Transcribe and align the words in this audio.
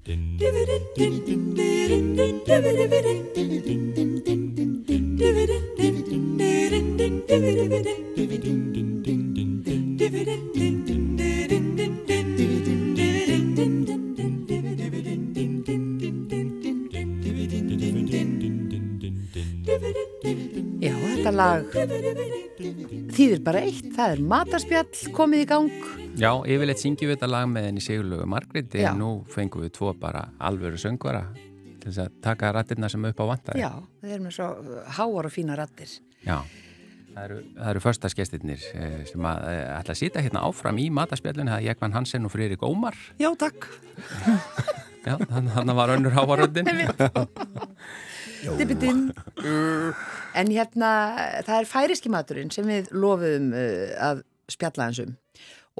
Já, 0.00 0.14
þetta 20.96 21.30
lag 21.30 22.19
þýðir 23.20 23.42
bara 23.44 23.60
eitt, 23.66 23.88
það 23.92 24.14
er 24.14 24.22
matarspjall 24.32 25.12
komið 25.16 25.42
í 25.42 25.48
gang. 25.50 25.68
Já, 26.20 26.30
yfirleitt 26.48 26.80
syngjum 26.80 27.10
við 27.10 27.18
þetta 27.18 27.28
lag 27.28 27.50
með 27.50 27.66
henni 27.68 27.82
Sigurlögu 27.84 28.28
Margretti 28.30 28.80
Já. 28.80 28.90
en 28.92 29.00
nú 29.02 29.10
fengum 29.30 29.64
við 29.64 29.74
tvo 29.76 29.92
bara 29.98 30.24
alvöru 30.40 30.80
söngvara 30.80 31.26
til 31.34 31.90
þess 31.90 32.00
að 32.06 32.16
taka 32.24 32.52
rættirna 32.56 32.88
sem 32.92 33.04
upp 33.10 33.20
á 33.20 33.24
vantaði. 33.28 33.62
Já, 33.62 33.70
það 34.00 34.16
er 34.16 34.24
með 34.24 34.36
svo 34.38 34.48
háar 34.96 35.28
og 35.28 35.34
fína 35.34 35.56
rattir. 35.60 35.92
Já. 36.24 36.38
Það 37.10 37.22
eru, 37.24 37.38
það 37.56 37.70
eru 37.72 37.82
förstaskestirnir 37.84 38.66
sem 39.10 39.24
að 39.26 39.46
eh, 39.50 39.64
ætla 39.74 39.96
að 39.96 39.98
sita 39.98 40.22
hérna 40.24 40.44
áfram 40.46 40.78
í 40.78 40.86
matarspjallinu, 40.94 41.50
það 41.50 41.58
er 41.58 41.66
Jekvann 41.66 41.96
Hansen 41.96 42.28
og 42.28 42.32
Friðrik 42.32 42.62
Ómar. 42.64 42.96
Já, 43.20 43.28
takk. 43.40 43.66
Já, 45.08 45.16
þannig 45.16 45.58
að 45.58 45.76
var 45.80 45.94
önnur 45.96 46.16
hávaröndin. 46.16 46.70
En 50.40 50.50
hérna, 50.50 50.90
það 51.46 51.56
er 51.56 51.68
færiski 51.68 52.12
maturinn 52.12 52.52
sem 52.54 52.66
við 52.68 52.90
lofuðum 52.94 53.50
uh, 53.52 53.94
að 54.10 54.22
spjalla 54.50 54.88
hans 54.88 55.00
um. 55.04 55.14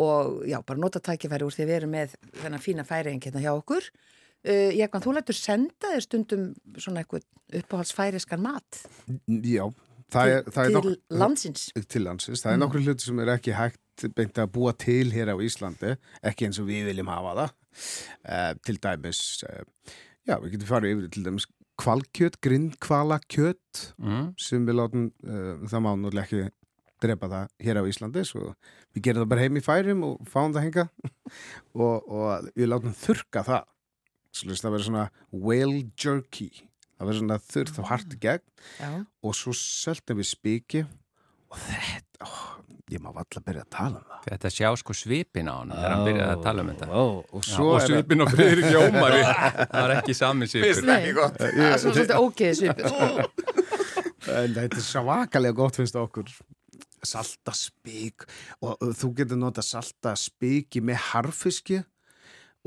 Og 0.01 0.41
já, 0.49 0.59
bara 0.65 0.81
nota 0.81 1.03
tækifæri 1.03 1.47
úr 1.47 1.55
því 1.55 1.67
við 1.67 1.77
erum 1.81 1.95
með 1.95 2.17
þennan 2.41 2.63
fína 2.63 2.87
færing 2.89 3.21
hérna 3.25 3.43
hjá 3.43 3.53
okkur. 3.53 3.91
Uh, 4.41 4.71
Jekvann, 4.77 5.05
þú 5.05 5.15
lætur 5.17 5.37
senda 5.37 5.93
þér 5.93 6.05
stundum 6.07 6.49
svona 6.81 7.03
eitthvað 7.03 7.27
uppáhalds 7.61 7.93
færiskan 7.93 8.43
mat 8.45 8.79
Já, 9.27 9.67
það 10.13 10.33
er, 10.33 10.45
það 10.47 10.61
er 10.63 10.71
til 10.71 10.77
nokkur, 10.77 10.99
landsins. 11.23 11.65
til 11.91 12.05
landsins. 12.07 12.45
Það 12.45 12.55
er 12.55 12.61
nokkur 12.63 12.85
hluti 12.87 13.09
sem 13.09 13.21
er 13.21 13.33
ekki 13.35 13.57
hægt 13.59 14.07
beint 14.17 14.41
að 14.41 14.53
búa 14.55 14.73
til 14.81 15.11
hér 15.13 15.35
á 15.35 15.37
Íslandi, 15.45 15.97
ekki 16.25 16.49
eins 16.49 16.61
og 16.63 16.71
við 16.71 16.89
viljum 16.89 17.11
hafa 17.13 17.35
það. 17.41 17.57
Uh, 18.25 18.53
til 18.65 18.81
dæmis, 18.81 19.21
uh, 19.45 19.97
já, 20.25 20.39
við 20.41 20.55
getum 20.55 20.71
farið 20.71 20.95
yfir 20.97 21.13
til 21.13 21.27
dæmis 21.29 21.49
kvalkjöt, 21.81 22.39
grindkvalakjöt 22.45 23.83
Mm. 23.99 24.35
sem 24.39 24.67
við 24.67 24.77
látum, 24.81 25.05
uh, 25.25 25.67
það 25.71 25.83
má 25.85 25.91
náttúrulega 25.97 26.27
ekki 26.27 26.51
drepa 27.01 27.29
það 27.33 27.49
hér 27.65 27.79
á 27.81 27.85
Íslandi 27.89 28.25
svo 28.29 28.55
við 28.95 29.03
gerum 29.07 29.23
það 29.25 29.31
bara 29.33 29.45
heim 29.47 29.57
í 29.57 29.63
færum 29.65 30.03
og 30.05 30.27
fáum 30.29 30.53
það 30.53 30.67
henga 30.67 30.85
og, 31.75 32.11
og 32.11 32.51
við 32.57 32.69
látum 32.69 32.93
þurka 32.97 33.45
það. 33.47 33.65
Svolítið 34.37 34.63
það 34.67 34.75
verður 34.77 34.89
svona 34.91 35.07
whale 35.33 35.81
jerky. 35.99 36.51
Það 37.01 37.09
verður 37.09 37.21
svona 37.23 37.39
þurrt 37.51 37.79
og 37.81 37.89
hart 37.91 38.13
í 38.15 38.19
gegn. 38.21 38.45
Já. 38.79 38.91
og 39.25 39.35
svo 39.35 39.53
söldum 39.57 40.21
við 40.21 40.29
spiki 40.29 40.83
og 41.51 41.59
þetta, 41.65 42.27
ó, 42.27 42.31
ég 42.91 43.03
má 43.03 43.09
valla 43.15 43.41
að 43.41 43.45
byrja 43.49 43.65
að 43.65 43.71
tala 43.75 44.01
um 44.01 44.07
það. 44.11 44.21
Þetta 44.29 44.51
sjá 44.57 44.69
sko 44.81 44.95
svipin 44.99 45.51
á 45.51 45.55
hann 45.61 45.73
þegar 45.75 45.95
hann 45.95 46.05
byrjaði 46.09 46.35
að 46.37 46.45
tala 46.47 46.63
um 46.65 46.71
þetta. 46.73 46.89
Ó, 46.91 47.05
og 47.21 47.43
Já, 47.45 47.51
svo 47.55 47.67
og 47.71 47.81
er 47.81 47.87
svipin 47.89 48.23
á 48.23 48.27
Friðrik 48.31 48.79
Ómari, 48.81 49.21
það 49.73 49.81
var 49.81 49.95
ekki 49.97 50.17
sami 50.21 50.49
svipur. 50.51 50.81
Það 50.87 51.45
er 51.51 51.77
svo 51.83 51.95
svolítið 51.95 52.17
ógeðið 52.21 52.63
svipur. 52.63 52.91
En 54.31 54.53
þetta 54.55 54.77
er 54.77 54.85
svakalega 54.85 55.57
gott 55.57 55.79
finnst 55.81 55.97
okkur. 55.97 56.29
Salta 57.09 57.55
spik 57.57 58.27
og 58.63 58.77
þú 59.01 59.09
getur 59.17 59.39
nota 59.41 59.63
salta 59.65 60.13
spiki 60.21 60.83
með 60.85 60.99
harfiski 61.09 61.79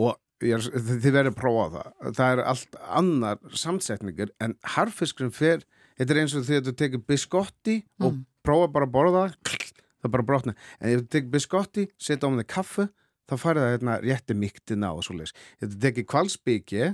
og 0.02 0.16
er, 0.42 0.58
þi- 0.66 0.98
þið 1.04 1.14
verður 1.14 1.30
að 1.30 1.38
prófa 1.38 1.68
það. 1.76 1.92
Það 2.18 2.32
er 2.34 2.42
allt 2.52 2.80
annar 3.00 3.44
samsetningur 3.62 4.34
en 4.44 4.58
harfiskurinn 4.76 5.32
fer 5.38 5.62
þetta 6.00 6.16
er 6.16 6.22
eins 6.24 6.34
og 6.40 6.48
þegar 6.50 6.66
þú 6.72 6.74
tekur 6.82 7.04
biskotti 7.14 7.78
og 8.02 8.18
prófa 8.46 8.72
bara 8.74 8.90
að 8.90 8.96
borða 8.98 9.24
það 9.24 9.38
það 10.04 10.10
er 10.10 10.14
bara 10.18 10.28
brotna, 10.28 10.58
en 10.80 10.92
ef 10.92 11.02
þú 11.02 11.08
tekur 11.16 11.34
biskotti 11.38 11.88
setja 11.98 12.28
á 12.28 12.36
með 12.36 12.50
kaffu, 12.52 12.90
þá 13.30 13.36
farið 13.40 13.66
það 13.66 13.74
hérna 13.78 13.98
rétti 14.04 14.38
miktina 14.38 14.92
og 14.94 15.06
svo 15.08 15.18
leis 15.20 15.36
ef 15.60 15.70
þú 15.70 15.82
tekur 15.88 16.10
kvalspiki 16.14 16.92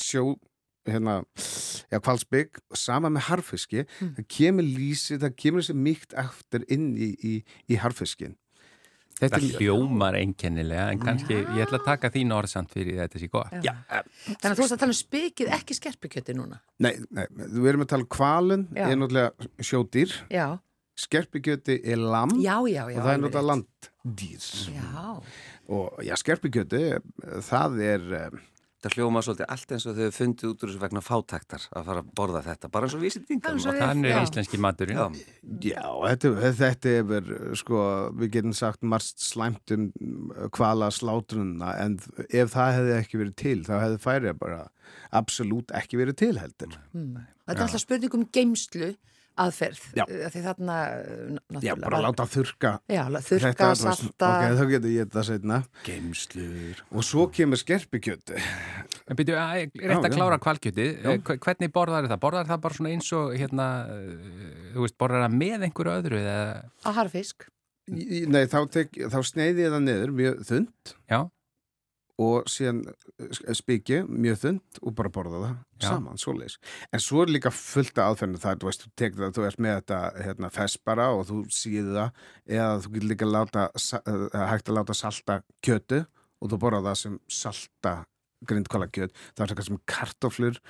sjó 0.00 0.24
hérna, 0.88 1.20
já, 1.92 1.98
kvalsbygg 2.00 2.60
sama 2.76 3.10
með 3.12 3.26
harfiski, 3.28 3.84
það 4.00 4.26
kemur 4.32 4.68
lýsi 4.68 5.18
það 5.20 5.34
kemur 5.42 5.64
þessi 5.64 5.76
mýkt 5.76 6.14
eftir 6.18 6.64
inn 6.72 6.92
í, 6.96 7.10
í, 7.20 7.34
í 7.68 7.80
harfiskin 7.80 8.36
Þetta 9.20 9.40
hljómar 9.58 10.16
einkennilega 10.16 10.86
en 10.94 11.02
kannski 11.02 11.36
ég 11.36 11.60
ætla 11.66 11.80
að 11.80 11.86
taka 11.90 12.10
þín 12.14 12.32
orðsamt 12.32 12.72
fyrir 12.72 13.02
þetta 13.02 13.20
sé 13.20 13.28
gott. 13.32 13.52
Já, 13.64 13.74
eh, 13.90 14.02
Þannig 14.30 14.50
að 14.50 14.56
þú 14.56 14.64
veist 14.64 14.76
að 14.76 14.82
tala 14.82 14.94
um 14.94 14.98
spikið, 15.00 15.52
ekki 15.58 15.76
skerpukjöti 15.76 16.36
núna. 16.38 16.60
nei, 16.78 16.94
nei, 17.10 17.26
við 17.36 17.70
erum 17.74 17.84
að 17.84 17.92
tala 17.92 18.06
um 18.06 18.10
kvalun 18.16 18.66
er 18.74 18.96
náttúrulega 18.96 19.50
sjódýr. 19.60 20.16
Já, 20.32 20.46
skerpigjöti 21.00 21.80
er 21.84 22.00
lam 22.00 22.30
já, 22.40 22.56
já. 22.68 22.84
já 22.88 22.98
og 22.98 23.04
það 23.04 23.12
er 23.12 23.22
náttúrulega 23.24 23.48
landdýr. 23.52 24.46
Já, 24.74 25.22
og 25.68 26.00
já, 26.04 26.14
skerpigjöti 26.16 26.84
það 27.46 27.82
er 27.84 28.08
eh, 28.20 28.40
Það 28.80 28.94
hljóma 28.96 29.20
svolítið 29.20 29.50
allt 29.52 29.72
eins 29.74 29.84
og 29.90 29.98
þau 29.98 30.12
fundið 30.16 30.46
út 30.50 30.62
úr 30.64 30.70
þessu 30.70 30.80
vegna 30.80 31.00
fátæktar 31.04 31.64
að 31.76 31.88
fara 31.90 32.00
að 32.00 32.12
borða 32.16 32.40
þetta, 32.46 32.70
bara 32.72 32.86
eins 32.88 32.94
og 32.96 33.02
er 33.04 33.10
svo 33.12 33.20
við- 33.28 33.80
Þannig 33.82 34.08
Já. 34.08 34.16
er 34.16 34.24
íslenski 34.24 34.60
maturinn. 34.64 34.96
Já, 34.96 35.74
Já, 35.74 35.84
þetta, 36.06 36.30
þetta 36.62 36.94
er 36.96 37.28
sko, 37.60 37.82
við 38.16 38.32
getum 38.38 38.54
sagt 38.56 38.82
margt 38.82 39.20
slæmt 39.20 39.74
um 39.76 39.84
kvala 40.56 40.88
slátrunna 40.88 41.74
en 41.84 41.98
ef 42.30 42.54
það 42.54 42.72
hefði 42.78 42.96
ekki 42.96 43.20
verið 43.20 43.36
til 43.36 43.58
þá 43.68 43.74
hefði 43.84 44.00
færið 44.06 44.38
bara 44.40 44.62
absolutt 45.12 45.70
ekki 45.76 46.00
verið 46.00 46.16
til 46.16 46.34
heldur 46.40 46.72
mm. 46.94 47.20
Þetta 47.50 47.58
er 47.58 47.66
alltaf 47.66 47.84
spurning 47.84 48.14
um 48.16 48.26
geimslu 48.32 48.94
aðferð. 49.44 49.80
Já. 49.98 50.04
Uh, 50.06 50.26
Því 50.30 50.42
þarna, 50.44 50.76
náttúrulega. 51.50 51.64
Já, 51.66 51.74
bara 51.82 52.00
láta 52.04 52.26
þurka 52.30 52.72
Já, 52.90 53.02
þurrka, 53.08 53.50
Þetta, 53.50 53.68
salta. 53.80 54.30
Ok, 54.30 54.56
þá 54.60 54.64
getur 54.74 54.94
ég 54.94 55.08
þetta 55.10 55.24
setna 55.30 55.58
geimslur. 55.86 56.82
Og 56.94 57.06
svo 57.06 57.26
kemur 57.34 57.60
skerpikjöti 57.60 58.38
En 58.40 59.16
byrju, 59.18 59.36
að- 59.40 59.78
rétt 59.80 60.08
að 60.10 60.16
klára 60.16 60.38
kvalkjötið, 60.42 60.90
Eh, 61.10 61.18
hvernig 61.18 61.72
borðar 61.72 62.08
það? 62.10 62.20
Borðar 62.22 62.46
það 62.50 62.60
bara 62.60 62.74
svona 62.74 62.90
eins 62.94 63.12
og, 63.16 63.32
hérna, 63.38 63.66
eh, 63.90 64.74
þú 64.74 64.84
veist, 64.86 64.98
borðar 65.00 65.26
það 65.28 65.38
með 65.40 65.64
einhverju 65.68 65.96
öðru 66.00 66.20
eða, 66.20 66.64
Á 66.86 66.90
harfisk. 67.00 67.48
Nei, 67.90 68.44
þá, 68.46 68.58
tek, 68.70 68.92
þá 69.10 69.18
sneiði 69.26 69.64
ég 69.66 69.72
það 69.74 69.82
niður 69.88 70.12
mjög 70.14 70.44
þund 70.46 70.94
já, 71.10 71.20
og 72.20 72.48
síðan 72.52 72.82
eh, 72.90 73.54
spiki 73.56 74.00
mjög 74.06 74.38
þund 74.42 74.80
og 74.84 74.94
bara 74.98 75.12
borða 75.14 75.40
það 75.40 75.54
Já. 75.80 75.88
saman, 75.88 76.18
svoleiðis. 76.20 76.58
En 76.92 77.00
svo 77.00 77.22
er 77.24 77.32
líka 77.32 77.52
fullt 77.54 77.96
af 77.98 78.10
aðferðinu 78.12 78.42
það, 78.42 78.58
þú 78.60 78.68
veist, 78.70 78.84
þú 78.84 78.92
tekur 79.00 79.24
það, 79.24 79.34
þú 79.38 79.46
ert 79.48 79.62
með 79.64 79.76
þetta 79.80 80.00
hérna, 80.26 80.50
fest 80.52 80.80
bara 80.84 81.08
og 81.16 81.26
þú 81.30 81.38
síðu 81.56 81.96
það 81.96 82.22
eða 82.58 82.70
þú 82.84 82.94
getur 82.96 83.10
líka 83.14 83.30
láta, 83.30 83.66
eh, 83.72 84.46
hægt 84.52 84.68
að 84.68 84.76
láta 84.80 84.98
salta 85.00 85.38
kjötu 85.64 86.02
og 86.40 86.50
þú 86.52 86.60
borða 86.66 86.82
það 86.90 87.00
sem 87.04 87.18
salta 87.40 87.94
grindkvæla 88.48 88.86
kjöt, 88.88 89.12
það 89.36 89.42
er 89.44 89.50
eitthvað 89.52 89.66
sem 89.68 89.80
kartoflur 89.92 90.60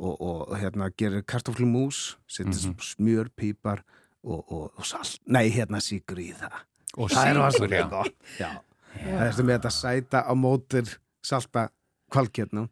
og, 0.00 0.14
og 0.20 0.54
hérna 0.58 0.88
gerir 0.98 1.22
kartoflumús, 1.22 2.16
setur 2.26 2.50
Mhm. 2.54 2.78
smjör, 2.82 3.28
pípar 3.38 3.82
og, 4.24 4.44
og, 4.52 4.72
og 4.76 4.84
salt, 4.86 5.18
nei, 5.26 5.48
hérna 5.50 5.78
síkur 5.80 6.18
í 6.18 6.32
það. 6.34 6.52
og 6.98 7.10
rosalega 7.10 7.88
já. 8.02 8.12
Já. 8.38 8.50
Það 8.94 9.26
er 9.28 9.46
með 9.46 9.54
þetta 9.56 9.72
sæta 9.74 10.22
á 10.26 10.32
mótir 10.38 10.94
salta 11.24 11.68
kvalkjötnum 12.10 12.68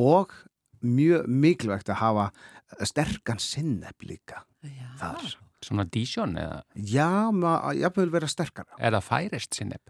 og 0.00 0.32
mjög 0.80 1.26
mikilvægt 1.28 1.90
að 1.92 2.00
hafa 2.00 2.26
sterkan 2.86 3.40
sinneb 3.42 4.06
líka 4.06 4.44
Já. 4.62 4.88
þar. 5.00 5.34
Svona 5.60 5.84
dísjón 5.84 6.38
eða 6.40 6.62
Já, 6.74 7.28
maður 7.34 7.80
jafnvel 7.82 8.12
vera 8.14 8.28
sterkara. 8.30 8.78
er 8.78 8.94
það 8.96 9.08
færist 9.08 9.58
sinneb? 9.58 9.82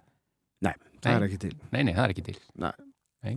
Nei, 0.61 0.75
það 1.01 1.11
Nei. 1.11 1.15
er 1.15 1.27
ekki 1.29 1.39
til. 1.45 1.53
Nei, 1.71 1.83
nei, 1.85 1.95
það 1.95 2.05
er 2.05 2.15
ekki 2.15 2.27
til. 2.27 2.39
Nei. 2.61 2.73
Nei. 3.25 3.37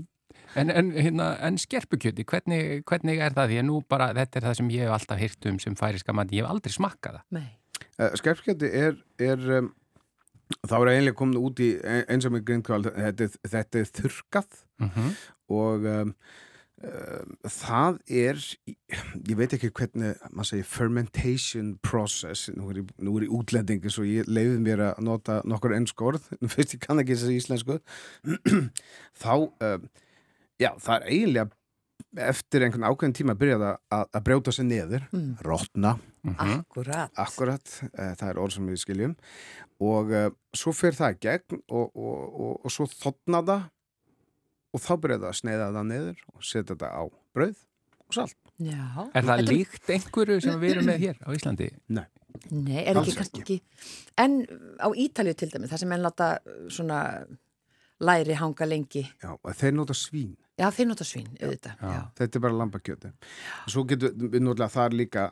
En, 0.56 0.70
en, 0.70 0.90
hérna, 0.94 1.28
en 1.42 1.58
skerpukjöti, 1.58 2.26
hvernig, 2.30 2.84
hvernig 2.90 3.22
er 3.26 3.34
það? 3.34 3.52
Því 3.52 3.60
að 3.62 3.68
nú 3.70 3.78
bara, 3.90 4.12
þetta 4.18 4.40
er 4.40 4.48
það 4.48 4.58
sem 4.60 4.72
ég 4.74 4.86
hef 4.86 4.96
alltaf 4.98 5.22
hýrt 5.22 5.48
um 5.50 5.60
sem 5.62 5.76
færiska 5.78 6.14
mati, 6.14 6.38
ég 6.38 6.46
hef 6.46 6.54
aldrei 6.54 6.74
smakkað 6.74 7.20
það. 7.20 7.24
Nei. 7.38 7.48
Uh, 7.98 8.10
Skerpskjöti 8.18 8.70
er, 8.74 8.98
er 9.22 9.48
um, 9.60 9.70
þá 10.68 10.74
er 10.80 10.92
eiginlega 10.94 11.18
komin 11.20 11.40
út 11.42 11.60
í 11.64 11.70
ein- 11.84 12.06
eins 12.12 12.26
og 12.28 12.34
með 12.36 12.46
grindkval, 12.50 12.82
þetta, 12.90 13.30
þetta 13.56 13.80
er 13.84 13.94
þurkað 14.00 14.58
Mm 14.84 15.14
og 15.54 15.84
um, 15.86 16.12
um, 16.84 17.34
það 17.52 17.98
er 18.10 18.40
ég 19.30 19.36
veit 19.38 19.54
ekki 19.54 19.70
hvernig 19.76 20.16
maður 20.32 20.48
segir 20.50 20.66
fermentation 20.68 21.74
process. 21.84 22.48
Nú 22.56 22.70
er, 22.72 22.80
nú 23.04 23.18
er 23.20 23.26
ég 23.28 23.36
útlendingi 23.38 23.92
svo 23.94 24.04
ég 24.08 24.26
leiði 24.28 24.58
mér 24.64 24.82
að 24.90 25.02
nota 25.06 25.42
nokkur 25.46 25.76
ennskórð 25.78 26.26
fyrst 26.50 26.74
ég 26.78 26.82
kann 26.88 27.00
ekki 27.04 27.14
þess 27.16 27.28
að 27.30 27.38
íslensku. 27.38 27.78
Þá 29.24 29.34
um, 29.36 29.86
já, 30.60 30.72
það 30.80 30.96
er 30.98 31.08
eiginlega 31.12 31.52
eftir 32.18 32.62
einhvern 32.66 32.86
ákveðin 32.86 33.16
tíma 33.18 33.34
að 33.34 33.40
byrja 33.42 33.58
það 33.62 33.78
að, 33.98 34.04
að 34.20 34.24
brjóta 34.28 34.52
sig 34.54 34.66
neður, 34.70 35.06
Mm. 35.14 35.32
rotna 35.46 35.94
Akkurat. 36.24 37.12
Akkurat, 37.20 37.74
uh, 38.00 38.14
það 38.16 38.30
er 38.30 38.38
orð 38.40 38.54
sem 38.56 38.68
við 38.70 38.80
skiljum 38.84 39.16
og 39.84 40.12
uh, 40.16 40.30
svo 40.56 40.72
fer 40.78 40.96
það 40.96 41.18
gegn 41.26 41.58
og, 41.68 41.90
og, 41.96 42.22
og, 42.46 42.54
og 42.64 42.72
svo 42.72 42.86
þotna 42.88 43.42
það 43.50 43.66
og 44.74 44.82
þá 44.82 44.92
byrjaði 45.04 45.28
að 45.30 45.38
sneiða 45.42 45.68
það 45.76 45.90
niður 45.92 46.22
og 46.34 46.46
setja 46.48 46.70
þetta 46.74 46.90
á 46.96 47.04
brauð 47.36 47.60
og 48.08 48.16
salt. 48.18 48.38
Já. 48.62 48.80
Er 49.14 49.26
það 49.26 49.32
Þetta- 49.34 49.50
líkt 49.52 49.92
einhverju 49.98 50.40
sem 50.46 50.60
við 50.62 50.72
erum 50.78 50.88
með 50.90 51.02
hér 51.04 51.18
á 51.26 51.30
Íslandi? 51.36 51.70
Nei. 51.90 52.06
Nei, 52.50 52.80
er 52.82 52.98
ekki 52.98 53.14
kannski 53.20 53.60
En 54.18 54.40
á 54.82 54.88
Ítalju 54.90 55.36
til 55.38 55.50
dæmi, 55.54 55.68
það 55.70 55.84
sem 55.84 55.92
enn 55.94 56.02
láta 56.06 56.30
svona 56.74 57.02
læri 58.02 58.34
hanga 58.40 58.66
lengi 58.66 59.04
Já, 59.22 59.34
og 59.38 59.54
þeir 59.60 59.76
nota 59.78 59.94
svín. 59.98 60.34
Já, 60.60 60.68
þeir 60.70 60.90
nota 60.92 61.06
svín, 61.08 61.32
auðvitað 61.42 61.80
Já, 61.82 62.02
Þetta 62.20 62.38
er 62.38 62.44
bara 62.44 62.60
lambakjöti. 62.60 63.10
Svo 63.74 63.84
getur 63.90 64.14
við 64.14 64.44
náttúrulega 64.44 64.74
þar 64.76 64.98
líka 65.00 65.24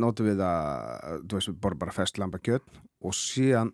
notum 0.00 0.30
við 0.30 0.42
að, 0.42 1.22
þú 1.28 1.38
veist, 1.38 1.50
við 1.52 1.60
borðum 1.62 1.82
bara 1.84 1.94
fest 1.94 2.18
lambakjöt 2.18 2.78
og 3.04 3.16
síðan 3.16 3.70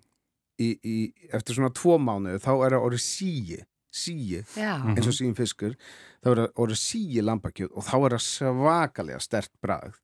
í, 0.61 0.71
í, 0.83 0.97
eftir 1.33 1.57
svona 1.57 1.73
tvo 1.77 1.97
mánuði 2.03 2.43
þá 2.43 2.53
er 2.53 2.77
það 2.77 2.87
orðið 2.89 3.05
síi, 3.07 3.59
síi, 3.91 4.43
já. 4.59 4.73
Eins 4.93 5.09
og 5.09 5.17
sín 5.17 5.37
fiskur, 5.39 5.77
þá 6.21 6.33
er 6.35 6.43
það 6.43 6.63
orðið 6.65 6.83
síi 6.83 7.25
lambakjöt 7.25 7.75
og 7.75 7.87
þá 7.87 7.97
er 7.99 8.17
það 8.17 8.25
svakalega 8.27 9.25
stert 9.25 9.53
bragð. 9.63 10.01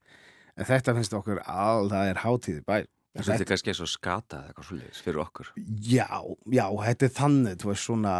En 0.56 0.68
þetta 0.68 0.96
finnst 0.96 1.16
okkur 1.16 1.42
all, 1.44 1.90
það 1.92 2.12
er 2.12 2.22
hátíði 2.22 2.62
bær. 2.66 2.86
Þetta 3.16 3.36
er 3.40 3.48
kannski 3.48 3.72
eins 3.72 3.80
og 3.80 3.88
skata 3.88 4.38
eða 4.42 4.50
eitthvað 4.50 4.66
svo 4.68 5.04
fyrir 5.06 5.20
okkur. 5.22 5.50
Já, 5.88 6.08
já, 6.52 6.64
þetta 6.84 7.06
er 7.06 7.14
þannig, 7.16 7.58
þú 7.62 7.70
veist, 7.70 7.84
svona, 7.88 8.14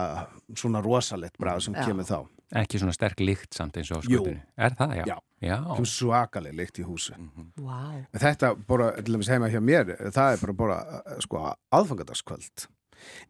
svona 0.57 0.81
rosalegt 0.85 1.37
bragð 1.41 1.67
sem 1.67 1.77
Já. 1.77 1.85
kemur 1.85 2.09
þá. 2.09 2.19
Ekki 2.55 2.79
svona 2.79 2.93
sterk 2.95 3.19
líkt 3.25 3.57
samt 3.59 3.75
eins 3.81 3.91
og 3.91 4.05
skutinu. 4.07 4.39
Er 4.57 4.77
það, 4.79 4.95
já? 5.01 5.05
Já. 5.11 5.17
Já. 5.43 5.57
Kemur 5.75 5.91
svakalega 5.91 6.55
líkt 6.61 6.79
í 6.79 6.85
húsi. 6.87 7.17
Vá 7.59 7.81
En 8.15 8.21
Þetta 8.23 8.55
bara, 8.69 8.93
til 9.03 9.17
dæmis 9.17 9.29
heima 9.33 9.49
hjá 9.51 9.59
mér, 9.61 9.91
það 10.15 10.33
er 10.37 10.41
bara 10.45 10.53
bara, 10.63 10.79
sko, 11.25 11.43
aðfangadagskvöld. 11.75 12.69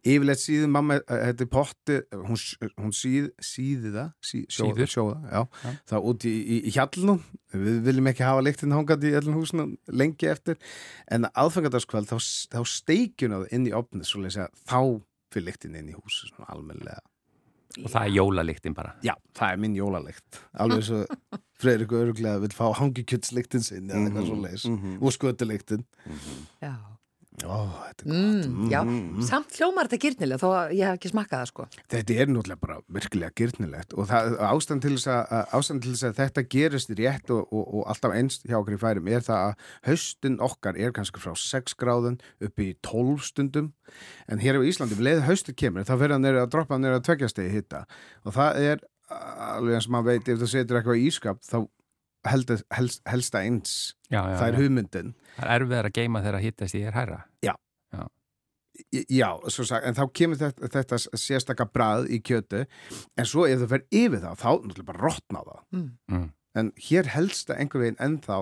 Yfirleitt 0.06 0.38
síði 0.38 0.68
mamma, 0.70 1.00
eh, 1.00 1.22
þetta 1.32 1.42
er 1.42 1.48
potti, 1.50 1.96
hún, 2.14 2.38
hún 2.78 2.92
síð, 2.94 3.32
síði 3.42 3.90
það, 3.96 4.12
sí, 4.22 4.44
sjóða, 4.46 4.76
Síður. 4.76 4.92
sjóða, 4.92 5.16
já, 5.32 5.40
Já. 5.64 5.72
það 5.90 6.06
úti 6.12 6.30
í, 6.30 6.44
í, 6.46 6.58
í 6.70 6.74
hjallnum, 6.76 7.18
við 7.56 7.80
viljum 7.88 8.06
ekki 8.12 8.22
hafa 8.28 8.44
leiktinn 8.46 8.76
hangandi 8.76 9.10
í 9.10 9.16
öllum 9.18 9.40
húsinu 9.40 9.66
lengi 9.90 10.30
eftir, 10.30 10.56
en 11.10 11.26
aðfangadagskvöld, 11.34 12.06
þá, 12.06 12.16
þá 12.54 12.60
steikjum 12.76 13.34
það 13.34 13.48
inn 13.58 13.66
í 13.66 13.74
opnið, 13.74 14.06
svo 14.06 14.22
leysa, 14.22 14.46
þá 14.70 14.78
fyrir 15.34 15.48
leiktinn 15.50 15.74
inn 15.82 15.90
í 15.90 15.98
húsi, 15.98 16.30
svona 16.30 16.46
almennilega. 16.54 17.02
Og 17.82 17.90
það 17.92 18.02
er 18.02 18.12
jólaliktin 18.16 18.74
bara. 18.76 18.94
Já, 19.04 19.12
það 19.36 19.52
er 19.52 19.62
minn 19.64 19.76
jólalegt, 19.76 20.40
alveg 20.64 20.84
svo 20.86 21.02
Fredrik 21.60 21.92
öruglega 21.96 22.40
vil 22.42 22.52
fá 22.52 22.66
hangikjötsleiktinn 22.76 23.64
sinn 23.64 23.88
eða 23.90 24.10
eitthvað 24.10 24.26
svo 24.28 24.36
leys, 24.42 24.66
og 25.00 25.14
skötuleiktinn. 25.16 25.86
Já, 26.60 26.74
Ó, 27.44 27.68
þetta 27.68 28.06
er 28.06 28.08
gott. 28.08 28.46
mm, 28.48 28.68
já. 28.72 28.78
samt 29.28 29.56
hljómar 29.58 29.90
þetta 29.90 30.00
gyrnilega 30.06 30.40
þó 30.40 30.46
að 30.56 30.72
ég 30.78 30.88
hef 30.88 30.96
ekki 30.96 31.10
smakkað 31.12 31.42
það 31.42 31.50
sko 31.50 31.66
Þetta 31.92 32.16
er 32.16 32.30
náttúrulega 32.32 32.62
bara 32.62 32.78
virkilega 32.96 33.36
gyrnilegt 33.36 33.92
og 33.92 34.08
það, 34.08 34.38
ástand, 34.48 34.86
til 34.86 34.96
að, 35.12 35.34
ástand 35.58 35.84
til 35.84 35.92
þess 35.92 36.08
að 36.08 36.16
þetta 36.22 36.46
gerist 36.56 36.94
rétt 36.96 37.34
og, 37.36 37.52
og, 37.52 37.66
og 37.66 37.86
alltaf 37.92 38.16
einst 38.16 38.48
hjá 38.48 38.56
okkur 38.60 38.78
í 38.78 38.80
færum 38.86 39.12
er 39.12 39.26
það 39.26 39.44
að 39.50 39.70
haustin 39.90 40.40
okkar 40.48 40.80
er 40.80 40.96
kannski 40.96 41.20
frá 41.20 41.36
6 41.36 41.76
gráðun 41.76 42.20
upp 42.40 42.64
í 42.64 42.72
12 42.80 43.28
stundum 43.28 43.72
en 44.32 44.40
hér 44.42 44.56
á 44.56 44.66
Íslandi, 44.66 44.96
við 44.96 45.10
leiðum 45.10 45.28
haustin 45.28 45.60
kemur 45.60 45.84
þá 45.86 45.96
fyrir 45.96 46.16
hann 46.16 46.28
er 46.32 46.40
að 46.40 46.52
droppa 46.56 46.78
hann 46.78 46.88
er 46.88 46.96
að 46.96 47.04
tveggjastegi 47.10 47.52
hitta 47.52 47.84
og 48.24 48.36
það 48.38 48.62
er 48.72 48.86
alveg 49.06 49.76
eins 49.78 49.86
og 49.86 49.92
maður 49.94 50.16
veit 50.16 50.30
ef 50.32 50.40
þú 50.40 50.48
setur 50.50 50.80
eitthvað 50.80 50.98
í 50.98 51.06
ískap 51.10 51.42
þá 51.46 51.58
helst, 52.30 52.52
helst, 52.74 53.02
helsta 53.08 53.42
eins 53.44 53.76
Já, 54.10 54.20
já, 54.20 54.36
það 54.38 54.48
er 54.48 54.56
já. 54.56 54.60
hugmyndin 54.62 55.14
Það 55.36 55.46
er 55.46 55.54
erfiðar 55.60 55.88
að 55.90 55.96
geima 55.98 56.22
þegar 56.24 56.38
að 56.38 56.44
hittast 56.46 56.76
í 56.76 56.80
er 56.86 56.94
hæra. 56.96 57.18
Já, 58.92 59.30
svo 59.48 59.64
sagt, 59.64 59.86
en 59.88 59.96
þá 59.96 60.02
kemur 60.16 60.38
þetta, 60.40 60.68
þetta 60.72 60.98
sérstaka 61.16 61.66
brað 61.72 62.10
í 62.12 62.20
kjötu 62.24 62.64
en 63.16 63.28
svo 63.28 63.46
ef 63.48 63.62
það 63.62 63.72
fer 63.72 63.84
yfir 63.88 64.20
það 64.24 64.40
þá 64.42 64.48
náttúrulega 64.50 64.88
bara 64.90 65.02
rotna 65.02 65.42
það 65.46 65.60
mm. 65.76 65.86
Mm. 66.12 66.26
en 66.60 66.70
hér 66.88 67.10
helst 67.14 67.48
það 67.50 67.62
einhver 67.62 67.84
veginn 67.84 68.02
ennþá 68.06 68.38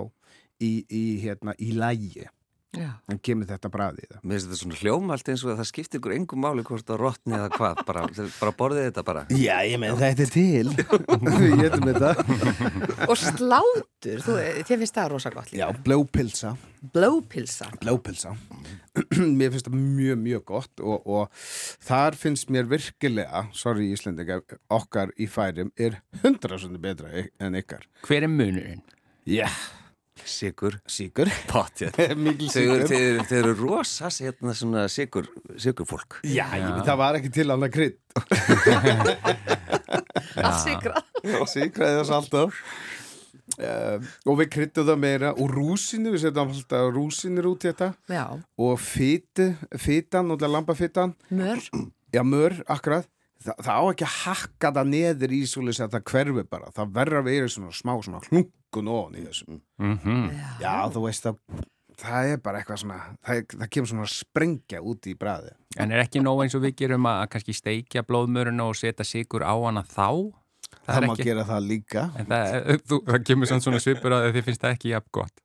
í, 0.59 0.73
í, 0.91 1.05
hérna, 1.23 1.55
í 1.63 1.71
lægi 1.79 2.25
Já, 2.25 2.34
en 2.81 3.21
kemur 3.25 3.51
þetta 3.51 3.71
brað 3.73 4.01
í 4.03 4.09
það 4.09 4.23
Mér 4.23 4.37
finnst 4.39 4.49
þetta 4.49 4.61
svona 4.63 4.81
hljómalt 4.81 5.31
eins 5.33 5.45
og 5.45 5.53
að 5.53 5.61
það 5.63 5.71
skiptir 5.71 6.01
ykkur 6.01 6.17
engum 6.17 6.45
máli 6.45 6.67
hvort 6.67 6.87
það 6.89 7.03
rotni 7.03 7.37
eða 7.39 7.51
hvað, 7.55 7.83
bara, 7.89 8.07
bara 8.39 8.55
borðið 8.59 8.89
þetta 8.89 9.07
bara. 9.07 9.27
Já, 9.35 9.57
ég 9.67 9.81
menn 9.83 9.99
þetta 10.01 10.25
er 10.25 10.33
til. 10.35 10.73
Við 11.43 11.57
getum 11.61 11.89
þetta. 11.91 12.13
Og 13.09 13.17
slátur 13.21 14.25
þú, 14.25 14.39
þér 14.65 14.81
finnst 14.85 14.99
það 14.99 15.13
rosa 15.15 15.33
gott 15.35 15.53
Já, 15.55 15.65
líka 15.65 15.83
blópilsa 15.85 16.57
blópilsa 16.93 17.71
Blópilsa 17.81 18.35
Mér 19.39 19.53
finnst 19.53 19.69
það 19.69 19.77
mjög, 19.79 20.19
mjög 20.23 20.45
gott 20.45 20.81
og, 20.81 21.07
og 21.07 21.47
þar 21.85 22.17
finnst 22.19 22.51
mér 22.53 22.69
virkilega 22.71 23.47
sorry 23.53 23.91
Íslendinga, 23.95 24.41
okkar 24.73 25.13
í 25.19 25.27
færum 25.27 25.73
er 25.77 26.01
hundra 26.23 26.59
svona 26.59 26.79
betra 26.79 27.11
en 27.41 27.59
ykkar. 27.59 27.87
Hver 28.07 28.27
er 28.27 28.31
munurinn? 28.31 28.85
Já, 29.27 29.49
Sigur. 30.25 30.77
síkur 30.87 31.27
Pottið. 31.51 31.97
Mikil 32.17 32.51
Þau 32.55 33.39
eru- 33.41 33.55
rosa 33.59 34.07
hérna 34.15 34.55
svona 34.55 34.85
sigur, 34.93 35.27
sigur 35.59 35.89
fólk. 35.91 36.21
Já, 36.23 36.47
ég 36.55 36.69
veit, 36.71 36.85
það 36.87 37.01
var 37.03 37.19
ekki 37.19 37.33
til 37.35 37.49
annað 37.51 37.73
krydd. 37.75 37.99
Að 40.39 40.55
sigra 40.63 41.03
Sikraði 41.51 41.99
þess 41.99 42.13
alltaf 42.15 42.59
uh, 43.59 43.97
og 44.29 44.39
við 44.41 44.49
kryddum 44.55 44.87
það 44.91 45.01
meira 45.03 45.33
og 45.35 45.51
rúsinu, 45.55 46.13
við 46.15 46.25
setjum 46.27 46.53
alltaf 46.55 46.89
rúsinir 46.95 47.49
út 47.51 47.65
í 47.67 47.71
þetta. 47.73 47.91
Já, 48.13 48.25
og 48.39 48.79
fytu, 48.83 49.51
fytan, 49.81 50.29
náttúrulega 50.31 50.55
lambafytan 50.59 51.15
mör. 51.35 51.63
Já, 52.15 52.23
mör, 52.27 52.61
akkurat. 52.71 53.09
Þa, 53.45 53.53
það 53.61 53.77
á 53.77 53.83
ekki 53.93 54.07
að 54.07 54.15
hakka 54.23 54.71
það 54.79 54.91
neður 54.95 55.33
í 55.37 55.41
svoleiðis 55.51 55.83
að 55.85 55.97
það 55.99 56.05
hverfi 56.13 56.45
bara, 56.55 56.71
það 56.79 56.93
verður 56.97 57.19
að 57.21 57.27
vera 57.29 57.51
svona 57.53 57.75
smá 57.77 57.93
svona 58.07 58.23
hlunkun 58.75 58.91
ofan 58.95 59.17
í 59.21 59.25
þessum 59.29 59.61
Mm 59.79 60.29
já, 60.61 60.75
þú 60.91 61.05
veist 61.07 61.27
að 61.31 61.39
það 61.95 62.29
er 62.35 62.41
bara 62.43 62.59
eitthvað 62.61 62.81
svona 62.83 63.01
það, 63.23 63.43
það 63.55 63.69
kemur 63.71 63.91
svona 63.93 64.07
að 64.09 64.15
sprengja 64.19 64.81
út 64.83 65.07
í 65.07 65.15
bræði 65.19 65.53
En 65.79 65.91
er 65.95 66.03
ekki 66.05 66.23
nóg 66.23 66.43
eins 66.45 66.55
og 66.59 66.63
við 66.67 66.75
gerum 66.83 67.07
að 67.11 67.25
kannski 67.35 67.55
steikja 67.55 68.03
blóðmöruna 68.07 68.67
og 68.71 68.77
setja 68.79 69.07
sigur 69.07 69.43
á 69.47 69.55
hana 69.55 69.83
þá? 69.87 70.31
það, 70.87 70.97
er 71.01 71.07
má 71.09 71.13
ekki- 71.15 71.25
gera 71.27 71.45
það 71.49 71.65
líka. 71.67 72.03
En 72.19 72.27
það, 72.31 72.79
þú, 72.87 72.99
það 73.09 73.25
kemur 73.31 73.51
samt 73.51 73.65
svona 73.67 73.81
svipur 73.83 74.15
að 74.15 74.27
þið 74.37 74.45
finnst 74.49 74.63
það 74.63 74.75
ekki 74.77 74.91
jafn 74.93 75.11
gott. 75.19 75.41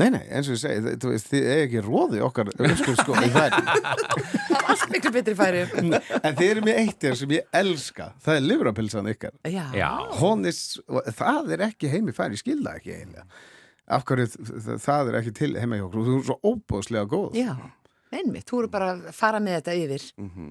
Nei, 0.00 0.08
nei, 0.16 0.22
eins 0.32 0.48
og 0.50 0.56
ég 0.56 0.60
segi, 0.62 0.94
þú 1.02 1.10
veist, 1.12 1.28
þið 1.30 1.46
er 1.52 1.62
ekki 1.66 1.82
róði 1.86 2.22
okkar 2.24 2.50
öskur 2.66 2.96
sko 2.98 3.16
í 3.20 3.30
þær 3.34 3.56
Það 3.60 4.54
var 4.56 4.68
allt 4.74 4.92
miklu 4.94 5.12
betri 5.14 5.34
færi 5.38 5.62
En 5.76 6.36
þið 6.38 6.44
eru 6.50 6.64
með 6.66 6.80
eitt 6.82 7.06
hér 7.08 7.16
sem 7.20 7.34
ég 7.36 7.48
elska 7.62 8.10
Það 8.24 8.38
er 8.40 8.46
livrapilsan 8.48 9.10
ykkar 9.12 9.34
Já, 9.50 9.64
Já. 9.76 9.90
Hún 10.20 10.46
er, 10.48 10.56
Það 11.20 11.52
er 11.56 11.66
ekki 11.70 11.90
heimi 11.92 12.14
færi, 12.16 12.38
ég 12.38 12.44
skil 12.44 12.60
það 12.64 12.80
ekki 12.80 12.94
eiginlega 12.96 13.26
Af 13.90 14.04
hverju 14.06 14.26
það 14.78 15.08
er 15.10 15.20
ekki 15.20 15.32
til 15.40 15.52
heima 15.58 15.78
hjá 15.80 15.84
okkur 15.88 16.08
Þú 16.08 16.16
er 16.20 16.26
svo 16.30 16.36
óbúðslega 16.46 17.08
góð 17.10 17.34
Já, 17.40 17.52
einmitt, 18.14 18.46
þú 18.46 18.60
eru 18.62 18.68
bara 18.70 18.90
að 18.94 19.00
fara 19.14 19.40
með 19.42 19.56
þetta 19.58 19.74
yfir 19.80 20.04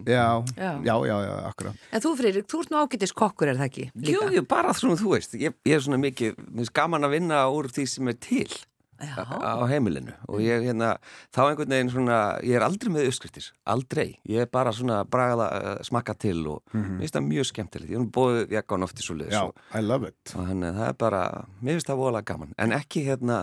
Já, 0.10 0.26
Já. 0.60 0.72
já, 0.84 0.96
já, 1.08 1.16
já, 1.26 1.34
akkurat 1.50 1.86
En 1.96 2.04
þú 2.04 2.12
Freyrik, 2.20 2.50
þú 2.52 2.62
ert 2.66 2.74
nú 2.74 2.82
ágætis 2.84 3.16
kokkur 3.16 3.48
er 3.54 3.58
það 3.62 3.70
ekki? 3.72 3.86
Jú, 3.96 4.20
Líka? 4.20 4.30
jú, 4.36 4.44
bara 4.52 4.76
svona 4.76 5.00
þú 5.00 5.14
veist. 5.16 5.38
Ég, 5.40 5.56
ég 5.68 5.80
er 9.04 9.20
að 9.22 9.34
er 9.40 9.64
á 9.64 9.66
heimilinu 9.72 10.16
og 10.28 10.44
ég 10.44 10.66
hérna, 10.68 10.92
þá 11.36 11.42
einhvern 11.46 11.76
veginn 11.76 11.92
svona, 11.94 12.20
ég 12.46 12.60
er 12.60 12.66
aldrei 12.66 12.94
með 12.94 13.10
uppskriftir, 13.10 13.50
aldrei. 13.70 14.08
Ég 14.30 14.46
er 14.46 14.52
bara 14.52 14.74
svona 14.76 15.02
bragða, 15.10 15.50
uh, 15.60 15.84
smakka 15.88 16.16
til 16.20 16.40
og 16.52 16.64
mér 16.74 17.04
finnst 17.04 17.18
það 17.18 17.28
mjög 17.30 17.50
skemmtilegt. 17.52 17.92
Ég 17.94 18.02
hef 18.02 18.14
bóðið 18.16 18.56
jakkan 18.58 18.88
oft 18.88 19.00
í 19.00 19.06
svo 19.06 19.18
liðis 19.20 19.38
Já, 19.38 19.44
og, 19.48 19.62
I 19.76 19.84
love 19.86 20.10
it 20.12 20.34
og 20.36 20.50
að 20.50 20.66
það 20.66 20.88
er 20.88 20.98
bara, 21.06 21.22
mér 21.60 21.78
finnst 21.78 21.92
það 21.92 22.02
voðalega 22.04 22.30
gaman. 22.34 22.58
En 22.60 22.76
ekki 22.80 23.06
hérna, 23.08 23.40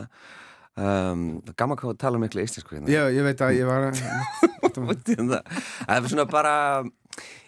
um, 0.77 1.27
gaman 1.57 1.81
hvað 1.81 1.95
að 1.95 2.03
tala 2.05 2.21
miklu 2.23 2.45
íslensku 2.45 2.77
hérna. 2.77 2.93
Já, 2.93 3.07
ég 3.15 3.27
veit 3.27 3.47
að 3.47 3.57
ég 3.61 3.71
var 3.71 3.91
í 3.91 3.97
það. 4.01 4.45
Það 4.77 5.95
er 5.97 6.09
svona 6.11 6.27
bara 6.29 6.55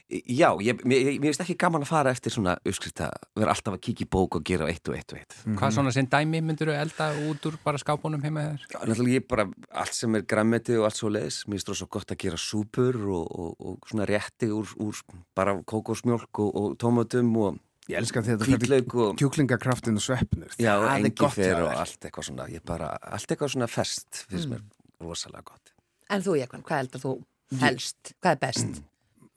Já, 0.08 0.54
ég, 0.64 0.78
mér, 0.88 0.98
ég- 1.04 1.18
mér 1.20 1.34
finnst 1.34 1.42
ekki 1.44 1.54
gaman 1.60 1.82
að 1.84 1.90
fara 1.90 2.10
eftir 2.14 2.32
svona 2.32 2.54
uppskrifta, 2.64 3.10
vera 3.36 3.52
alltaf 3.52 3.74
að 3.76 3.80
kíkja 3.84 4.06
í 4.06 4.08
bók 4.08 4.38
og 4.38 4.44
gera 4.48 4.64
eitt 4.72 4.88
og 4.88 4.94
eitt 4.96 5.12
og 5.12 5.18
eitt 5.20 5.34
Hvað 5.58 5.74
svona 5.76 5.92
sem 5.92 6.06
dæmi 6.08 6.40
myndur 6.40 6.70
þú 6.70 6.76
elda 6.80 7.08
út 7.28 7.44
úr 7.50 7.58
bara 7.64 7.76
skápunum 7.82 8.22
heima 8.24 8.40
þér? 8.46 8.64
Já, 8.72 8.78
náttúrulega 8.88 9.18
ég 9.20 9.26
bara, 9.28 9.44
allt 9.82 9.92
sem 9.98 10.14
er 10.16 10.22
grammeti 10.24 10.78
og 10.80 10.86
allt 10.88 10.96
svo 10.96 11.10
leiðis, 11.12 11.42
mér 11.44 11.58
finnst 11.58 11.68
það 11.68 11.80
svo 11.82 11.88
gott 11.98 12.14
að 12.16 12.20
gera 12.24 12.40
súpur 12.40 12.96
og, 13.04 13.28
og, 13.28 13.54
og 13.60 13.88
svona 13.92 14.06
rétti 14.08 14.48
úr, 14.48 14.72
úr 14.80 15.02
bara 15.36 15.58
kókosmjólk 15.60 16.40
og, 16.40 16.56
og 16.56 16.76
tómatum 16.80 17.36
og 17.44 17.58
Ég 17.88 17.96
elska 18.02 18.20
þegar 18.24 18.44
þú 18.48 18.56
fyrir 18.64 18.82
kjúklingakraftin 19.20 19.96
og 19.96 20.02
sveppnir 20.04 20.50
já, 20.60 20.72
og 20.76 20.88
Það 20.88 21.04
er 21.04 21.12
gott 21.16 21.36
hjá 21.36 21.44
engifer 21.44 21.62
og 21.68 21.78
allt 21.84 22.04
eitthvað 22.08 22.26
svona, 22.32 22.48
ég 22.52 22.64
bara, 22.64 22.90
allt 23.12 23.28
eitthvað 23.32 23.52
svona 23.54 23.68
ferst 23.68 24.24
finnst 24.28 24.48
mér 24.52 24.60
rosalega 25.04 25.44
gott. 25.52 25.72
en 26.10 26.22
þú 26.24 26.36
Jekvann, 26.40 26.64
hvað 26.64 26.82
heldur 26.82 27.00
þú 27.04 27.12
helst? 27.60 28.14
Hvað 28.24 28.32
er 28.36 28.40
best? 28.48 28.82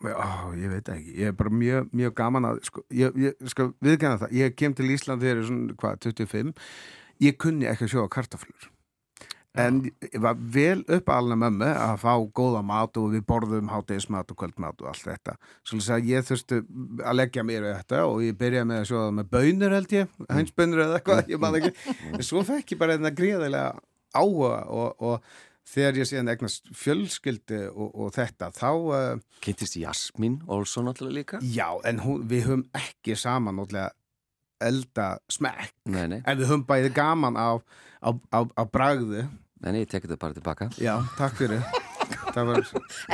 Ó, 0.01 0.51
ég 0.57 0.71
veit 0.71 0.89
ekki, 0.89 1.15
ég 1.19 1.31
er 1.31 1.37
bara 1.37 1.53
mjög, 1.53 1.89
mjög 1.93 2.17
gaman 2.17 2.49
að, 2.49 2.61
sko, 2.65 2.83
ég, 2.95 3.17
ég 3.21 3.49
skal 3.51 3.71
viðkjanna 3.83 4.21
það, 4.23 4.35
ég 4.39 4.55
kem 4.57 4.75
til 4.77 4.89
Ísland 4.89 5.21
þegar 5.21 5.37
ég 5.37 5.43
er 5.43 5.49
svona, 5.49 5.79
hvað, 5.81 5.97
25, 6.07 6.53
ég 7.21 7.41
kunni 7.41 7.67
ekki 7.69 7.85
að 7.85 7.91
sjóða 7.93 8.13
kartaflur, 8.15 8.69
en 9.61 9.81
ég 10.07 10.17
var 10.23 10.39
vel 10.55 10.79
upp 10.95 11.11
alveg 11.11 11.41
mömmu 11.43 11.69
að 11.69 11.93
fá 12.01 12.13
góða 12.39 12.63
mat 12.65 12.97
og 12.97 13.11
við 13.13 13.25
borðum 13.27 13.69
hátegismat 13.69 14.31
og 14.31 14.39
kvöldmat 14.39 14.81
og 14.81 14.89
allt 14.93 15.05
þetta. 15.09 15.35
Svolítið 15.67 15.95
að 15.97 16.09
ég 16.09 16.27
þurfti 16.29 16.59
að 17.03 17.17
leggja 17.19 17.45
mér 17.45 17.67
í 17.67 17.75
þetta 17.75 18.01
og 18.07 18.23
ég 18.23 18.39
byrjaði 18.39 18.69
með 18.71 18.81
að 18.81 18.89
sjóða 18.93 19.13
með 19.19 19.31
bönur 19.35 19.75
held 19.75 19.95
ég, 19.97 20.19
hænsbönur 20.31 20.85
eða 20.85 20.99
eitthvað, 21.01 21.23
ég 21.35 21.43
man 21.43 21.59
ekki. 21.59 21.73
En 22.13 22.25
svo 22.25 22.45
fekk 22.47 22.73
ég 22.73 22.81
bara 22.81 22.95
þetta 22.97 23.15
gríðilega 23.19 23.65
áhuga 24.15 24.57
og, 24.71 25.03
og 25.03 25.35
þegar 25.67 25.99
ég 26.01 26.09
síðan 26.09 26.31
egnast 26.33 26.69
fjölskyldi 26.75 27.61
og, 27.71 27.89
og 27.93 28.13
þetta 28.15 28.51
þá 28.55 28.69
uh, 28.71 29.23
Kynntist 29.43 29.77
Jasmín 29.79 30.39
Olsson 30.51 30.89
alltaf 30.91 31.11
líka? 31.13 31.41
já, 31.41 31.67
en 31.87 32.01
hún, 32.05 32.25
við 32.29 32.47
höfum 32.47 32.65
ekki 32.77 33.15
saman 33.19 33.59
náttúrulega 33.59 33.91
elda 34.61 35.05
smekk. 35.31 35.73
Nei, 35.89 36.03
nei, 36.11 36.19
en 36.21 36.37
við 36.37 36.49
höfum 36.51 36.65
bæði 36.69 36.91
gaman 36.93 37.37
á, 37.39 37.57
á, 38.05 38.09
á, 38.13 38.39
á 38.45 38.63
bragðu 38.69 39.23
nei, 39.25 39.71
nei, 39.71 39.79
ég 39.83 39.89
tekið 39.89 40.13
þetta 40.13 40.21
bara 40.21 40.37
tilbaka. 40.37 40.69
Já, 40.81 40.95
takk 41.17 41.39
fyrir. 41.39 41.63
Það 42.31 42.47
var 42.47 42.67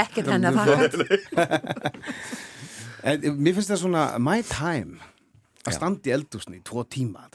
Ekkert 0.04 0.32
henni 0.34 0.50
að 0.50 0.58
þakka. 0.58 1.94
En 3.08 3.24
mér 3.40 3.56
finnst 3.56 3.72
það 3.72 3.80
svona 3.84 4.02
my 4.20 4.42
time 4.46 4.98
að 5.68 5.76
standa 5.78 6.10
í 6.10 6.14
eldúsni 6.16 6.60
í 6.60 6.64
tvo 6.66 6.84
tíma 6.88 7.28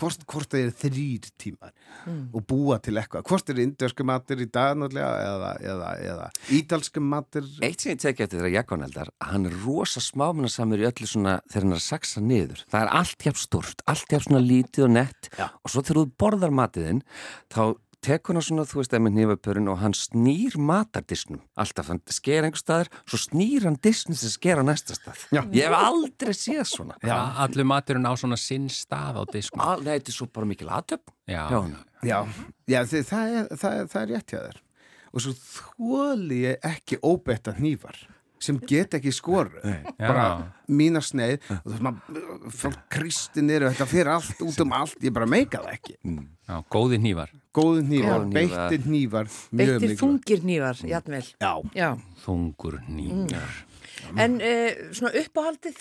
hvort, 0.00 0.24
hvort 0.30 0.56
er 0.58 0.72
þrýr 0.74 1.28
tímar 1.40 1.72
og 2.06 2.44
búa 2.46 2.78
til 2.82 2.96
eitthvað. 2.96 3.26
Hvort 3.26 3.50
er 3.52 3.62
indjörsku 3.64 4.06
matur 4.06 4.42
í 4.42 4.48
dag 4.52 4.76
náttúrulega 4.78 5.10
eða, 5.26 5.52
eða, 5.72 5.90
eða 6.10 6.28
ítalsku 6.56 7.02
matur? 7.02 7.48
Eitt 7.66 7.82
sem 7.82 7.94
ég 7.94 8.02
tekið 8.02 8.26
eftir 8.26 8.40
þegar 8.40 8.54
Jakon 8.54 8.86
eldar 8.86 9.10
hann 9.24 9.48
er 9.48 9.56
rosa 9.64 10.02
smámunasamur 10.04 10.84
í 10.84 10.88
öllu 10.90 11.08
svona 11.10 11.38
þegar 11.50 11.66
hann 11.66 11.74
er 11.76 11.80
að 11.80 11.86
saksa 11.86 12.22
niður. 12.24 12.62
Það 12.72 12.84
er 12.84 12.92
allt 13.00 13.26
hjá 13.26 13.34
stort, 13.40 13.84
allt 13.90 14.12
hjá 14.12 14.20
svona 14.22 14.44
lítið 14.44 14.88
og 14.88 14.94
nett 14.96 15.30
Já. 15.34 15.48
og 15.50 15.72
svo 15.72 15.82
þegar 15.82 16.02
þú 16.02 16.06
borðar 16.22 16.56
matiðinn 16.62 17.02
þá 17.52 17.62
tekur 18.06 18.36
hann 18.38 18.44
svona, 18.46 18.64
þú 18.68 18.80
veist, 18.80 18.94
með 19.02 19.16
nýfapörun 19.16 19.70
og 19.72 19.80
hann 19.82 19.94
snýr 19.96 20.56
matardisknum 20.62 21.40
alltaf, 21.58 21.90
hann 21.92 22.00
sker 22.12 22.46
einhver 22.46 22.60
staðar 22.62 22.90
svo 23.02 23.20
snýr 23.20 23.66
hann 23.66 23.78
disknum 23.82 24.18
sem 24.18 24.32
sker 24.32 24.62
á 24.62 24.64
næsta 24.66 24.96
stað 24.98 25.24
Já. 25.34 25.42
ég 25.50 25.66
hef 25.66 25.76
aldrei 25.78 26.34
séð 26.36 26.64
svona 26.70 26.98
Já. 27.02 27.16
Allur 27.44 27.68
maturinn 27.68 28.06
á 28.06 28.12
svona 28.14 28.38
sinn 28.40 28.68
stað 28.72 29.20
á 29.20 29.22
diskum. 29.32 29.62
Al, 29.64 29.82
Nei, 29.82 29.96
þetta 29.98 30.12
er 30.12 30.18
svo 30.20 30.28
bara 30.30 30.50
mikil 30.50 30.70
aðtöp 30.70 31.10
Já. 31.26 31.42
já, 32.06 32.20
já 32.70 32.80
þið, 32.86 33.08
það, 33.10 33.34
er, 33.40 33.50
það, 33.56 33.80
er, 33.80 33.90
það 33.92 34.02
er 34.02 34.12
rétt 34.14 34.34
hjá 34.34 34.40
þér 34.44 34.62
og 35.16 35.24
svo 35.24 35.32
þóli 35.40 36.42
ég 36.44 36.66
ekki 36.70 37.00
óbetta 37.02 37.56
hnífar 37.56 37.98
sem 38.42 38.58
get 38.68 38.94
ekki 38.98 39.12
skoru 39.14 39.62
bara 39.98 40.26
mína 40.68 41.00
sneið 41.04 41.44
og 41.64 42.50
fólk 42.52 42.82
kristi 42.92 43.42
niður 43.44 43.70
þetta 43.70 43.86
fyrir 43.88 44.10
allt 44.12 44.42
út 44.44 44.60
um 44.64 44.74
allt, 44.76 44.98
ég 45.02 45.14
bara 45.16 45.26
meika 45.30 45.62
það 45.64 45.76
ekki 45.78 45.96
Já, 46.46 46.60
góði 46.70 46.98
hnífar. 47.00 47.30
góði 47.56 47.80
hnífar, 47.88 48.20
Já. 48.22 48.32
beitti 48.36 48.78
Beittir 48.78 48.84
mikilvægt. 49.50 49.98
þungir 50.02 50.44
nývar, 50.46 50.82
játnvel. 50.86 51.24
já, 51.40 51.52
Já. 51.74 51.88
Þungur 52.22 52.76
hnífar. 52.86 53.56
En 54.20 54.36
uh, 54.38 54.84
svona 54.94 55.10
uppáhaldið? 55.22 55.80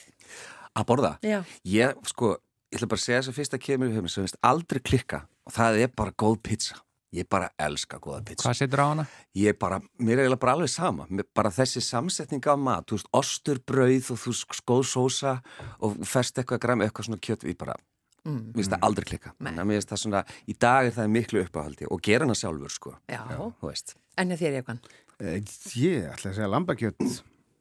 Að 0.75 0.87
borða? 0.89 1.11
Já. 1.21 1.43
Ég, 1.69 1.93
sko, 2.09 2.31
ég 2.73 2.79
ætla 2.79 2.89
bara 2.89 2.97
að 2.99 3.03
segja 3.05 3.19
þess 3.21 3.29
að 3.33 3.37
fyrst 3.37 3.53
að 3.59 3.63
kemur 3.67 3.91
í 3.91 3.95
höfum 3.99 4.09
sem 4.09 4.25
finnst 4.25 4.39
aldrei 4.41 4.81
klikka 4.81 5.21
og 5.45 5.53
það 5.59 5.77
er 5.85 5.93
bara 5.95 6.15
góð 6.17 6.39
pizza. 6.47 6.79
Ég 7.15 7.27
bara 7.31 7.47
elska 7.61 7.99
góða 8.03 8.21
pizza. 8.27 8.43
Hvað 8.49 8.57
setur 8.59 8.81
á 8.83 8.87
hana? 8.91 9.05
Ég 9.39 9.57
bara, 9.61 9.79
mér 10.03 10.17
er 10.19 10.25
eiginlega 10.25 10.41
bara 10.41 10.55
alveg 10.57 10.71
sama. 10.73 11.05
Mér, 11.09 11.27
bara 11.35 11.51
þessi 11.55 11.81
samsetning 11.85 12.43
af 12.51 12.59
mat, 12.59 12.85
þú 12.89 12.97
veist, 12.99 13.09
ostur, 13.15 13.61
brauð 13.63 14.09
og 14.15 14.19
þú 14.19 14.33
veist, 14.33 14.63
góð 14.67 14.83
sósa 14.91 15.35
og 15.79 15.95
ferst 16.03 16.41
eitthvað 16.41 16.63
græm, 16.65 16.83
eitthvað 16.83 17.09
svona 17.09 17.21
kjött, 17.23 17.47
ég 17.47 17.57
bara, 17.57 17.77
Mm. 18.25 18.39
mér 18.55 18.57
finnst 18.57 18.71
það 18.73 18.85
aldrei 18.87 19.05
klikka. 19.05 19.31
Þannig 19.37 19.61
að 19.61 19.67
mér 19.69 19.75
finnst 19.77 19.89
það 19.91 19.99
svona, 20.01 20.21
í 20.49 20.53
dag 20.57 20.85
er 20.87 20.91
það 20.95 21.11
miklu 21.13 21.43
uppáhaldi 21.45 21.85
og 21.91 22.01
gera 22.01 22.25
hana 22.25 22.33
sjálfur, 22.33 22.71
sko. 22.73 22.95
Já. 23.07 23.21
Þú 23.61 23.69
veist. 23.69 23.93
En 24.17 24.29
hjá 24.31 24.37
þér? 24.39 24.79
Eh, 25.19 25.39
ég 25.77 26.09
ætla 26.09 26.31
að 26.31 26.35
segja 26.35 26.49
lambakjött 26.49 26.97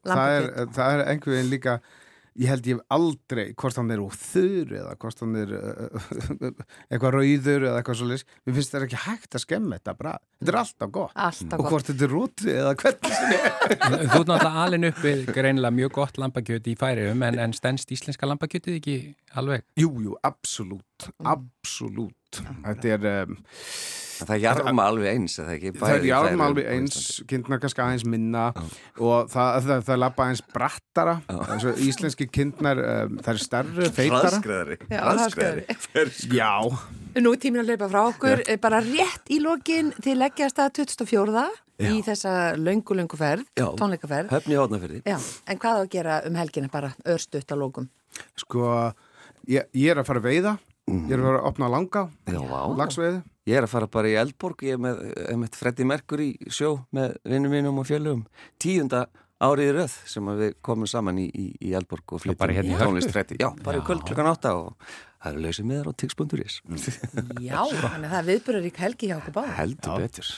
það 0.05 0.33
er, 0.37 0.49
það 0.75 0.95
er 0.95 1.03
einhver 1.13 1.35
veginn 1.37 1.51
líka 1.53 1.75
ég 2.35 2.51
held 2.51 2.67
ég 2.67 2.81
aldrei 2.95 3.47
hvort 3.55 3.79
hann 3.79 3.93
er 3.95 4.03
úr 4.03 4.15
þurr 4.19 4.73
eða 4.81 4.95
hvort 5.03 5.23
hann 5.23 5.37
er 5.39 5.53
uh, 5.55 6.01
eitthvað 6.91 7.15
rauður 7.15 7.67
eða 7.69 7.77
eitthvað 7.79 7.99
svo 8.01 8.09
leys 8.11 8.27
mér 8.43 8.57
finnst 8.59 8.75
það 8.75 8.87
ekki 8.89 9.03
hægt 9.05 9.39
að 9.39 9.45
skemma 9.45 9.79
þetta 9.79 9.95
bara 9.99 10.15
þetta 10.41 10.53
er 10.55 10.59
alltaf 10.63 10.93
gott. 10.97 11.15
Alltaf 11.15 11.59
og 11.59 11.63
gott. 11.63 11.71
hvort 11.75 11.91
þetta 11.91 12.07
er 12.07 12.15
rótri 12.15 12.57
eða 12.59 12.75
hvernig 12.83 13.21
er. 13.25 13.47
Þú 13.75 14.19
ert 14.19 14.33
náttúrulega 14.33 14.65
alin 14.65 14.89
uppi 14.91 15.15
greinilega 15.31 15.79
mjög 15.79 15.95
gott 16.01 16.21
lambakjöt 16.25 16.71
í 16.71 16.77
færiðum 16.81 17.25
en, 17.29 17.41
en 17.47 17.57
stendst 17.57 17.95
íslenska 17.95 18.29
lambakjötið 18.29 18.81
ekki 18.81 18.99
alveg? 19.39 19.67
jú, 19.79 19.93
jú, 20.03 20.19
absolutt 20.27 21.11
absolutt 21.23 22.24
þetta 22.65 22.91
er 22.95 23.07
um, 23.11 23.37
það 24.25 24.41
jarma 24.45 24.87
alveg 24.91 25.09
eins, 25.11 25.37
það 25.39 25.53
er 25.55 25.77
Bæði 25.79 26.07
í 26.07 26.11
járn 26.11 26.27
Færeyjum 26.29 26.45
alveg 26.45 26.69
eins 26.75 26.99
kindnar 27.31 27.63
kannski 27.63 27.83
aðeins 27.85 28.05
minna 28.09 28.45
og 28.55 29.33
það, 29.33 29.51
það, 29.67 29.83
það 29.89 30.01
lappa 30.03 30.27
aðeins 30.27 30.45
brattara. 30.55 31.17
Þessu, 31.31 31.75
íslenski 31.89 32.29
kindnar 32.33 32.83
um, 32.85 33.19
það 33.25 33.33
er 33.35 33.43
stærri, 33.43 33.91
feitara. 33.97 34.79
Já, 34.91 35.03
já, 36.41 36.53
Nú 37.15 37.35
er 37.35 37.43
tíminn 37.43 37.63
að 37.63 37.75
leipa 37.75 37.91
frá 37.91 38.01
okkur, 38.09 38.45
eh, 38.49 38.59
bara 38.63 38.81
rétt 38.83 39.29
í 39.31 39.41
lokin 39.43 39.93
til 40.03 40.17
leggjast 40.19 40.59
að 40.63 40.73
2004 40.83 41.45
í 41.85 41.99
þessa 42.07 42.33
löngu, 42.59 42.95
löngu 42.95 43.19
ferð, 43.19 43.47
Já. 43.59 43.67
tónleikaferð. 43.79 44.31
Höfni 44.31 44.59
hótnafyrði. 44.59 45.03
Já, 45.07 45.19
en 45.51 45.59
hvað 45.63 45.79
á 45.79 45.83
að 45.83 45.93
gera 45.95 46.19
um 46.27 46.39
helgina 46.39 46.71
bara 46.71 46.95
örstutt 47.15 47.51
á 47.51 47.57
lókum? 47.59 47.91
sko 48.39 48.69
ég, 49.51 49.67
ég 49.75 49.91
er 49.93 50.01
að 50.01 50.09
fara 50.09 50.23
að 50.23 50.29
veiða 50.31 50.55
ég 50.91 51.15
er 51.15 51.21
að 51.21 51.29
fara 51.29 51.41
að 51.41 51.49
opna 51.51 51.71
langa 51.73 52.03
Já, 52.29 52.41
vá. 52.45 52.61
lagsveiði 52.83 53.23
Ég 53.45 53.59
er 53.61 53.67
að 53.67 53.75
fara 53.75 53.87
bara 53.93 54.09
í 54.09 54.15
Eldborg, 54.17 54.63
ég 54.65 54.79
er 54.79 54.81
með, 54.81 55.01
með 55.37 55.57
Freddy 55.59 55.85
Mercury 55.85 56.31
sjó 56.49 56.79
með 56.97 57.19
vinnum 57.29 57.53
mínum 57.53 57.81
og 57.83 57.85
fjölugum. 57.91 58.23
Tíunda 58.57 59.03
árið 59.45 59.69
í 59.69 59.75
röð 59.77 59.97
sem 60.09 60.31
að 60.33 60.39
við 60.41 60.55
komum 60.65 60.89
saman 60.89 61.19
í, 61.21 61.27
í, 61.29 61.45
í 61.61 61.75
Eldborg 61.77 62.15
og 62.17 62.23
flyttum 62.25 62.41
bara 62.41 62.55
hérna 62.57 62.73
í 62.73 62.79
Hörpu? 62.79 62.87
tónlist 62.89 63.13
Freddy. 63.13 63.37
Já, 63.43 63.51
bara 63.67 63.83
í 63.83 63.85
kvöld 63.85 64.07
klukkan 64.09 64.31
átta 64.31 64.55
og 64.57 64.87
það 65.21 65.29
eru 65.35 65.43
lausið 65.45 65.69
miðar 65.69 65.91
á 65.91 65.93
tix.is. 66.01 66.57
Já, 67.51 67.59
þannig 67.69 68.07
að 68.09 68.15
það 68.15 68.17
er 68.23 68.29
viðbúrarík 68.31 68.81
helgi 68.81 69.11
hjá 69.11 69.17
okkur 69.19 69.37
báða. 69.37 69.57
Heldur 69.59 70.07
betur. 70.07 70.31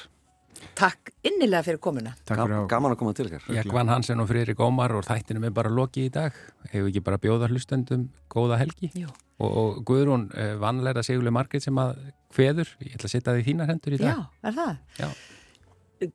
Takk 0.77 1.13
innilega 1.31 1.63
fyrir 1.69 1.79
komuna. 1.85 2.17
Takk 2.25 2.41
fyrir 2.41 2.57
Gam, 2.57 2.65
að 2.65 2.73
gaman 2.73 2.97
að 2.97 3.01
koma 3.05 3.13
til 3.15 3.29
ykkar. 3.29 3.47
Jekvann 3.55 3.93
Hansen 3.93 4.25
og 4.25 4.27
Friðrik 4.33 4.65
Ómar 4.67 4.97
og 4.99 5.07
þættinum 5.07 5.47
er 5.47 5.55
bara 5.55 5.71
lokið 5.71 6.09
í 6.09 6.13
dag. 6.17 6.43
Hefur 6.73 6.91
ekki 6.91 7.05
bara 7.07 7.21
bjóða 7.23 7.53
hlustendum 7.53 8.09
góða 8.33 8.59
helgi? 8.65 8.91
Jú. 8.99 9.13
Og, 9.37 9.51
og 9.61 9.81
Guðrún 9.89 10.29
uh, 10.33 10.55
vanleira 10.63 11.03
Sigurli 11.05 11.33
Margrét 11.35 11.67
sem 11.67 11.77
að 11.81 11.99
hveður, 12.37 12.71
ég 12.81 12.97
ætla 12.97 13.09
að 13.11 13.13
setja 13.13 13.35
þið 13.37 13.49
þínar 13.51 13.73
hendur 13.73 13.97
í 13.97 14.01
Já, 14.01 14.05
dag. 14.07 14.27
er 14.49 14.57
það? 14.57 14.77
Já. 15.01 15.09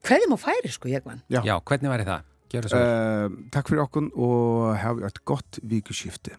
Hverðum 0.08 0.36
á 0.38 0.40
færi, 0.42 0.72
sko, 0.74 0.90
Jekvann? 0.90 1.22
Já. 1.30 1.42
Já, 1.46 1.56
hvernig 1.70 1.94
væri 1.94 2.08
það? 2.10 2.28
Það 2.52 2.74
uh, 2.76 3.36
Takk 3.54 3.70
fyrir 3.72 3.84
okkur 3.86 4.08
og 4.20 4.74
hafa 4.82 5.08
eitt 5.08 5.22
gott 5.30 5.62
vikuskipti 5.64 6.34